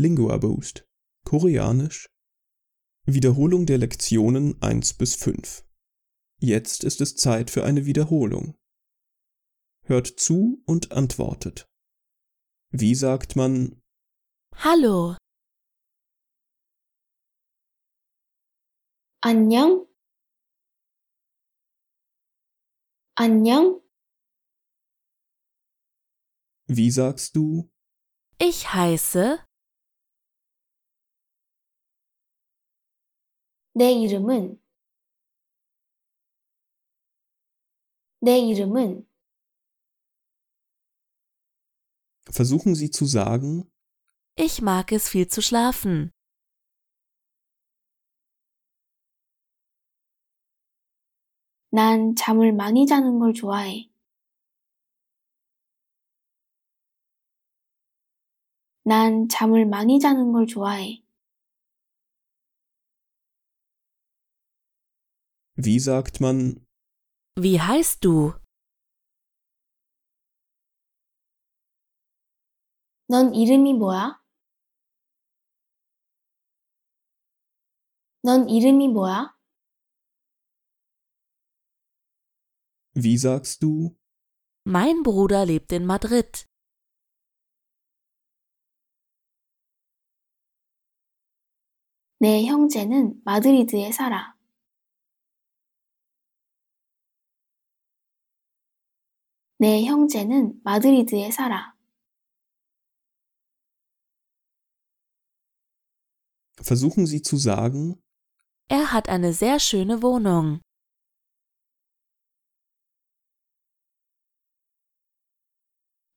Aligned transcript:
Lingua 0.00 0.36
Boost 0.38 0.86
Koreanisch 1.24 2.08
Wiederholung 3.06 3.66
der 3.66 3.78
Lektionen 3.78 4.60
1 4.62 4.94
bis 4.94 5.14
5 5.14 5.64
Jetzt 6.38 6.84
ist 6.84 7.00
es 7.00 7.16
Zeit 7.16 7.50
für 7.50 7.64
eine 7.64 7.86
Wiederholung. 7.86 8.58
Hört 9.84 10.06
zu 10.06 10.62
und 10.66 10.92
antwortet. 10.92 11.66
Wie 12.70 12.94
sagt 12.94 13.36
man 13.36 13.80
Hallo, 14.56 15.16
안녕? 19.22 19.86
안녕? 23.16 23.80
Wie 26.68 26.90
sagst 26.90 27.34
du 27.34 27.70
ich 28.38 28.74
heiße 28.74 29.38
내 33.74 33.92
이름은 33.92 34.60
내 38.20 38.38
이름은 38.38 39.06
Versuchen 42.28 42.74
Sie 42.74 42.90
zu 42.90 43.06
sagen 43.06 43.70
Ich 44.38 44.60
mag 44.60 44.92
es 44.92 45.08
viel 45.08 45.28
zu 45.28 45.40
schlafen. 45.40 46.12
난 51.70 52.14
잠을 52.14 52.52
많이 52.52 52.86
자는 52.86 53.18
걸 53.18 53.32
좋아해. 53.32 53.88
난 58.82 59.28
잠을 59.28 59.66
많이 59.66 59.98
자는 59.98 60.32
걸 60.32 60.46
좋아해. 60.46 60.99
Wie 65.60 65.78
sagt 65.80 66.20
man 66.20 66.66
Wie 67.38 67.60
heißt 67.60 68.04
du? 68.04 68.32
넌 73.08 73.34
이름이 73.34 73.74
뭐야? 73.74 74.20
넌 78.22 78.48
이름이 78.48 78.88
뭐야? 78.88 79.36
Wie 82.94 83.16
sagst 83.16 83.62
du 83.62 83.96
Mein 84.64 85.02
Bruder 85.04 85.44
lebt 85.46 85.72
in 85.72 85.84
Madrid. 85.86 86.44
내 92.18 92.44
형제는 92.46 93.20
마드리드에 93.24 93.92
살아. 93.92 94.34
내 99.61 99.85
형제는 99.85 100.59
마드리드에 100.63 101.29
살아. 101.29 101.75
Versuchen 106.57 107.05
Sie 107.05 107.21
zu 107.21 107.37
sagen 107.37 108.01
Er 108.69 108.91
hat 108.91 109.07
eine 109.07 109.33
sehr 109.33 109.59
schöne 109.59 110.01
Wohnung. 110.01 110.61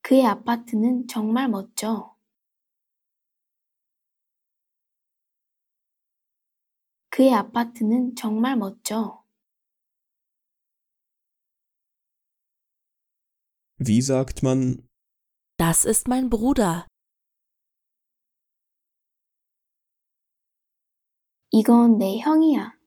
그의 0.00 0.24
아파트는 0.24 1.06
정말 1.06 1.48
멋져. 1.50 2.16
그의 7.10 7.34
아파트는 7.34 8.16
정말 8.16 8.56
멋져. 8.56 9.23
Wie 13.77 14.01
sagt 14.01 14.43
man 14.43 14.87
Das 15.57 15.85
ist 15.85 16.07
mein 16.07 16.29
Bruder. 16.29 16.87
이건 21.51 21.97
내 21.97 22.19
형이야. 22.19 22.77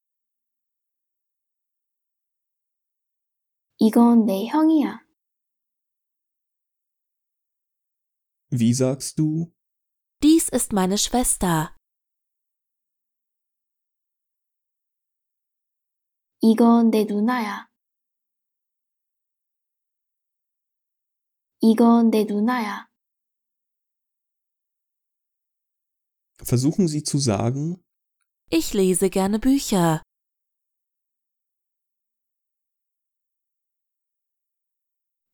이건 3.78 4.24
내 4.26 4.46
형이야. 4.46 5.00
Wie 8.50 8.72
sagst 8.72 9.18
du 9.18 9.52
Dies 10.22 10.48
ist 10.50 10.72
meine 10.72 10.96
Schwester. 10.98 11.74
이건 16.40 16.90
내 16.90 17.04
누나야. 17.04 17.68
이건 21.60 22.10
내 22.10 22.24
누나야. 22.24 22.88
Versuchen 26.44 26.88
Sie 26.88 27.02
zu 27.04 27.18
sagen 27.18 27.82
Ich 28.50 28.74
lese 28.74 29.08
gerne 29.10 29.38
Bücher. 29.38 30.02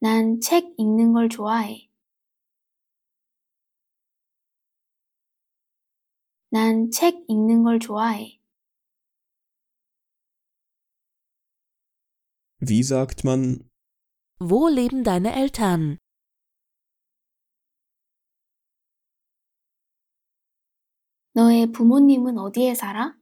난 0.00 0.38
책 0.40 0.74
읽는 0.78 1.12
걸 1.12 1.28
좋아해. 1.28 1.88
난 6.50 6.90
책 6.90 7.24
읽는 7.28 7.64
걸 7.64 7.78
좋아해. 7.80 8.38
Wie 12.60 12.82
sagt 12.82 13.24
man 13.24 13.68
Wo 14.40 14.68
leben 14.68 15.02
deine 15.04 15.34
Eltern? 15.34 15.98
너의 21.35 21.71
부모님은 21.71 22.37
어디에 22.37 22.75
살아? 22.75 23.15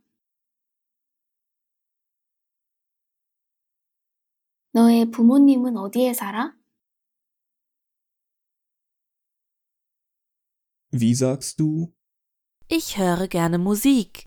너의 4.73 5.11
부모님은 5.11 5.77
어디에 5.77 6.13
살아? 6.13 6.53
Wie 10.93 11.13
sagst 11.15 11.57
du 11.57 11.93
Ich 12.69 12.97
höre 12.97 13.27
gerne 13.27 13.55
Musik. 13.57 14.25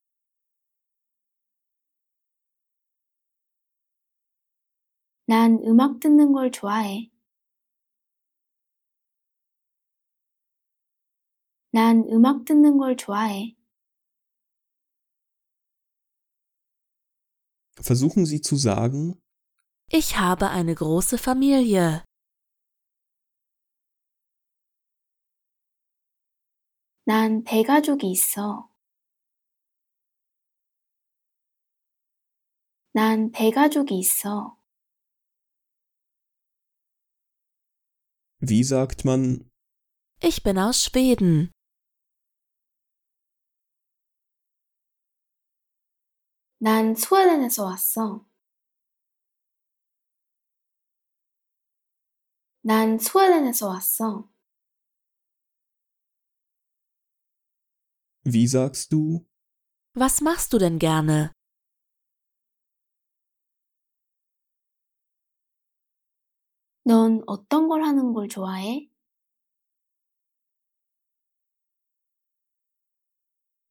난 5.27 5.59
음악 5.67 6.01
듣는 6.01 6.33
걸 6.33 6.51
좋아해. 6.51 7.11
난 11.73 12.05
음악 12.11 12.45
듣는 12.45 12.79
걸 12.79 12.97
좋아해. 12.97 13.55
Versuchen 17.84 18.26
Sie 18.26 18.42
zu 18.42 18.56
sagen 18.56 19.22
Ich 19.88 20.18
habe 20.18 20.50
eine 20.50 20.76
große 20.76 21.18
Familie. 21.18 22.04
난 27.06 27.44
대가족이 27.44 28.12
있어. 28.12 28.70
난 32.92 33.32
대가족이 33.32 33.98
있어. 33.98 34.58
Wie 38.42 38.64
sagt 38.64 39.06
man 39.06 39.50
Ich 40.22 40.44
bin 40.44 40.58
aus 40.58 40.84
Schweden. 40.84 41.52
난 46.65 46.95
스웨덴에서 46.95 47.67
왔어. 47.67 48.25
난 52.63 52.97
스웨덴에서 52.97 53.69
왔어. 53.69 54.27
Wie 58.25 58.47
sagst 58.47 58.89
du 58.91 59.27
Was 59.95 60.23
machst 60.23 60.53
du 60.53 60.59
denn 60.59 60.79
gerne? 60.79 61.33
넌 66.87 67.23
어떤 67.27 67.69
걸 67.69 67.85
하는 67.85 68.15
걸 68.15 68.27
좋아해? 68.29 68.89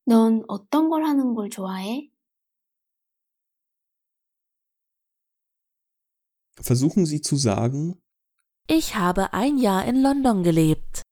넌 0.06 0.44
어떤 0.48 0.89
걸 0.92 1.06
하는 1.06 1.34
걸 1.34 1.50
좋아해? 1.50 2.12
Versuchen 6.62 7.06
Sie 7.06 7.20
zu 7.20 7.37
sagen 7.37 8.00
Ich 8.67 8.94
habe 8.96 9.32
ein 9.32 9.58
Jahr 9.58 9.85
in 9.87 10.02
London 10.02 10.43
gelebt. 10.43 11.02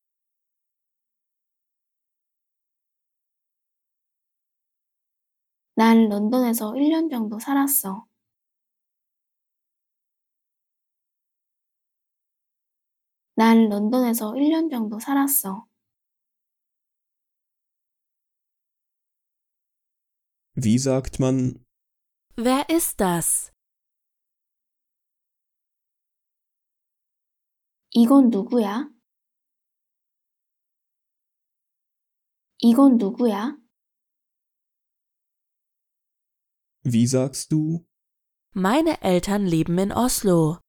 난 5.74 6.08
런던에서 6.08 6.72
1년 6.72 7.10
정도 7.10 7.38
살았어. 7.38 8.06
난 13.34 13.68
런던에서 13.68 14.32
1년 14.32 14.70
정도 14.70 14.98
살았어. 14.98 15.66
Wie 20.54 20.78
sagt 20.78 21.20
man 21.20 21.62
Wer 22.36 22.68
ist 22.70 23.00
das? 23.00 23.49
이건 27.93 28.29
누구야? 28.29 28.89
이건 32.59 32.97
누구야? 32.97 33.57
Wie 36.85 37.05
sagst 37.05 37.49
du 37.51 37.85
Meine 38.55 38.97
Eltern 39.01 39.45
leben 39.45 39.77
in 39.79 39.91
Oslo. 39.91 40.59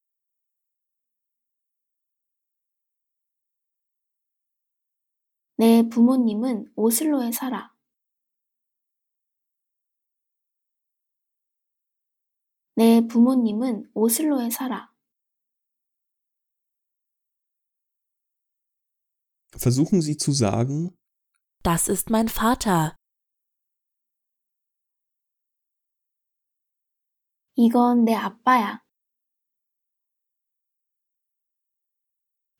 내 5.55 5.87
부모님은 5.89 6.73
오슬로에 6.75 7.31
살아. 7.31 7.73
내 12.75 13.07
부모님은 13.07 13.91
오슬로에 13.93 14.49
살아. 14.49 14.92
Versuchen 19.56 20.02
Sie 20.02 20.16
zu 20.16 20.32
sagen 20.32 20.96
Das 21.62 21.88
ist 21.88 22.10
mein 22.10 22.28
Vater. 22.28 22.96
이건 27.56 28.04
내 28.04 28.14
아빠야. 28.14 28.80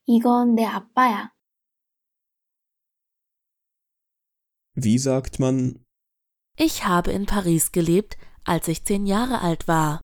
이건 0.05 0.55
내 0.55 0.65
아빠야. 0.65 1.31
Wie 4.75 4.97
sagt 4.97 5.39
man 5.39 5.85
Ich 6.57 6.83
habe 6.85 7.11
in 7.11 7.25
Paris 7.25 7.71
gelebt, 7.71 8.17
als 8.43 8.67
ich 8.67 8.83
zehn 8.83 9.05
Jahre 9.05 9.41
alt 9.41 9.67
war. 9.67 10.01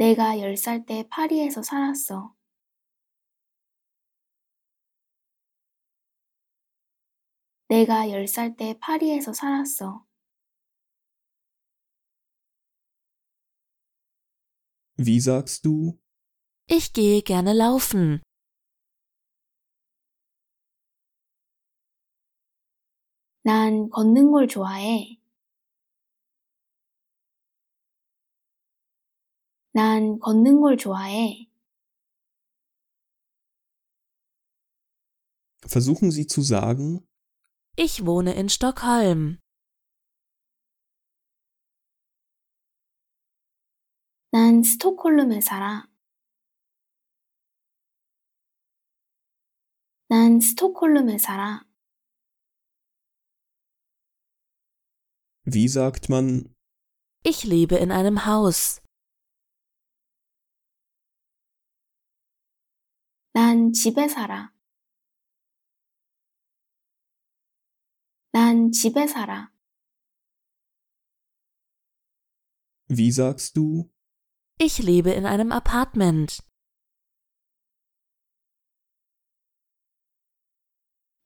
내가 0.00 0.38
10살 0.38 0.86
때 0.86 1.06
파리에서 1.10 1.62
살았어. 1.62 2.34
내가 7.68 8.08
10살 8.08 8.56
때 8.56 8.78
파리에서 8.80 9.34
살았어. 9.34 10.02
Wie 14.96 15.20
sagst 15.20 15.66
du 15.66 15.98
Ich 16.66 16.94
gehe 16.94 17.20
gerne 17.20 17.52
laufen. 17.52 18.22
난 23.42 23.90
걷는 23.90 24.30
걸 24.30 24.48
좋아해. 24.48 25.19
난 29.73 30.19
걷는 30.19 30.61
걸 30.61 30.77
좋아해. 30.77 31.47
Versuchen 35.67 36.11
Sie 36.11 36.27
zu 36.27 36.41
sagen 36.41 37.07
Ich 37.75 38.05
wohne 38.05 38.33
in 38.35 38.47
Stockholm. 38.49 39.39
난 44.31 44.63
스톡홀름에 44.63 45.41
살아. 45.41 45.87
난 50.07 50.39
스톡홀름에 50.39 51.17
살아. 51.17 51.65
Wie 55.45 55.67
sagt 55.67 56.09
man 56.09 56.53
Ich 57.23 57.43
lebe 57.43 57.77
in 57.77 57.91
einem 57.91 58.25
Haus. 58.25 58.81
난 63.33 63.73
집에 63.73 64.07
살아. 64.07 64.53
난 68.31 68.71
집에 68.71 69.07
살아. 69.07 69.51
Wie 72.87 73.11
sagst 73.11 73.55
du 73.57 73.89
Ich 74.57 74.79
lebe 74.79 75.11
in 75.11 75.25
einem 75.25 75.51
Apartment. 75.51 76.41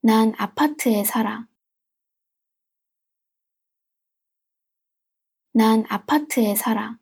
난 0.02 0.32
아파트에 0.38 1.04
살아. 1.04 1.46
난 5.52 5.84
아파트에 5.88 6.54
살아. 6.54 6.98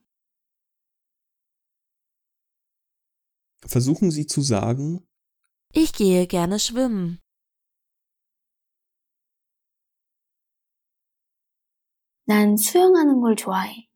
Versuchen 3.66 4.10
Sie 4.10 4.26
zu 4.26 4.40
sagen 4.42 5.06
Ich 5.72 5.92
gehe 5.92 6.26
gerne 6.26 6.58
schwimmen. 6.58 7.20
난 12.24 12.56
수영하는 12.56 13.20
걸 13.20 13.36
좋아해. 13.36 13.88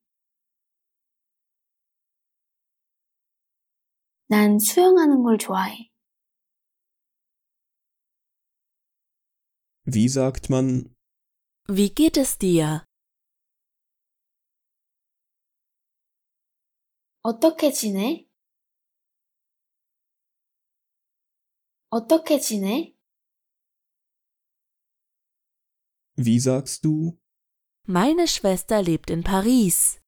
난 4.27 4.59
수영하는 4.59 5.23
걸 5.23 5.37
좋아해. 5.39 5.91
Wie 9.85 10.09
sagt 10.09 10.49
man 10.49 10.95
Wie 11.69 11.91
geht 11.95 12.17
es 12.17 12.39
dir? 12.39 12.87
어떻게 17.23 17.71
지내? 17.71 18.26
어떻게 21.91 22.39
지내? 22.39 22.95
Wie 26.17 26.39
sagst 26.39 26.85
du 26.85 27.19
Meine 27.87 28.29
Schwester 28.29 28.81
lebt 28.81 29.11
in 29.11 29.23
Paris. 29.25 30.01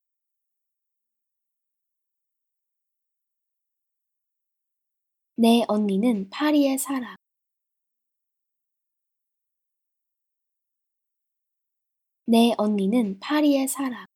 내 5.36 5.64
언니는 5.66 6.30
파리에 6.30 6.78
살아. 6.78 7.16
내 12.26 12.54
언니는 12.56 13.18
파리에 13.18 13.66
살아. 13.66 14.06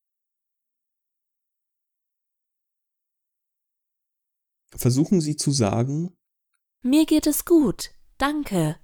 Versuchen 4.77 5.21
Sie 5.21 5.37
zu 5.37 5.51
sagen 5.51 6.17
Mir 6.83 7.07
geht 7.07 7.27
es 7.27 7.45
gut. 7.45 7.91
Danke. 8.19 8.81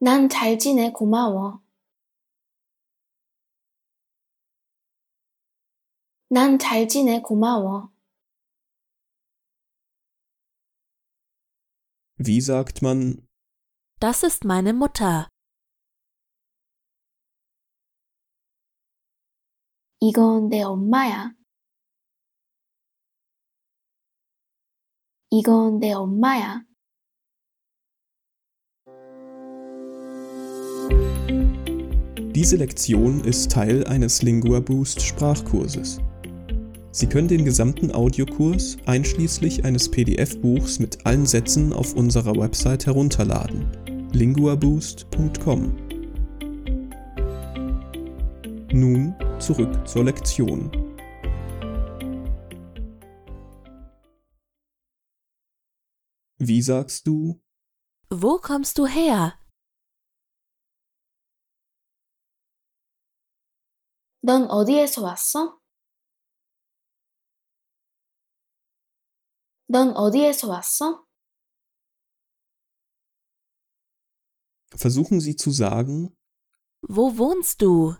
난 0.00 0.28
잘 0.28 0.58
지내 0.58 0.92
고마워. 0.92 1.62
난 6.28 6.58
잘 6.58 6.86
지내 6.88 7.20
고마워. 7.22 7.90
Wie 12.18 12.40
sagt 12.40 12.82
man 12.82 13.26
Das 14.00 14.22
ist 14.22 14.44
meine 14.44 14.72
Mutter. 14.72 15.28
이건 20.00 20.48
내 20.50 20.62
엄마야. 20.62 21.34
이건 25.30 25.80
내 25.80 25.92
엄마야. 25.92 26.62
Diese 32.34 32.56
Lektion 32.56 33.20
ist 33.20 33.52
Teil 33.52 33.84
eines 33.86 34.22
Lingua 34.22 34.60
Boost 34.60 35.00
Sprachkurses. 35.00 36.00
Sie 36.90 37.06
können 37.06 37.28
den 37.28 37.44
gesamten 37.44 37.90
Audiokurs 37.92 38.76
einschließlich 38.86 39.64
eines 39.64 39.88
PDF-Buchs 39.88 40.78
mit 40.78 41.04
allen 41.06 41.26
Sätzen 41.26 41.72
auf 41.72 41.94
unserer 41.94 42.36
Website 42.36 42.86
herunterladen. 42.86 43.66
linguaboost.com 44.12 45.72
Nun 48.72 49.14
zurück 49.40 49.88
zur 49.88 50.04
Lektion. 50.04 50.87
Wie 56.38 56.62
sagst 56.62 57.06
du 57.06 57.40
Wo 58.10 58.38
kommst 58.38 58.78
du 58.78 58.86
her? 58.86 59.38
넌 64.22 64.48
어디에서 64.50 65.02
왔어? 65.02 65.60
넌 69.66 69.90
어디에서 69.96 70.48
왔어? 70.48 71.04
Versuchen 74.76 75.20
Sie 75.20 75.36
zu 75.36 75.50
sagen 75.50 76.16
Wo 76.88 77.16
wohnst 77.16 77.60
du? 77.62 77.96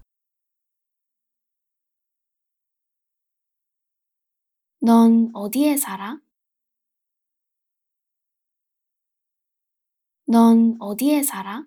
넌 4.80 5.30
어디에 5.34 5.76
살아? 5.76 6.20
넌 10.28 10.76
어디에 10.80 11.22
살아? 11.22 11.66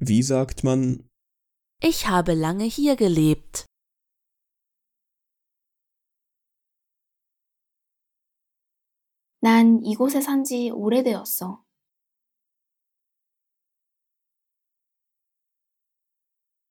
Wie 0.00 0.20
sagt 0.22 0.64
man 0.64 1.08
Ich 1.82 2.06
habe 2.06 2.32
lange 2.34 2.66
hier 2.66 2.96
gelebt. 2.96 3.66
난 9.40 9.84
이곳에 9.84 10.20
산 10.20 10.44
지 10.44 10.70
오래되었어. 10.70 11.64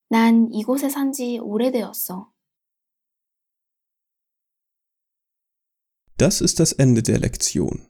난 0.10 0.52
이곳에 0.54 0.90
산 0.90 1.12
지 1.12 1.40
오래되었어. 1.40 2.32
Das 6.18 6.42
ist 6.42 6.60
das 6.60 6.74
Ende 6.78 7.02
der 7.02 7.20
Lektion. 7.20 7.90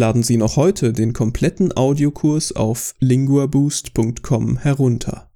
Laden 0.00 0.22
Sie 0.22 0.38
noch 0.38 0.56
heute 0.56 0.94
den 0.94 1.12
kompletten 1.12 1.76
Audiokurs 1.76 2.56
auf 2.56 2.94
linguaboost.com 3.00 4.56
herunter. 4.56 5.29